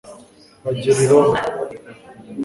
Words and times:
bagera 0.63 0.99
i 1.05 1.07
roma 1.11 1.37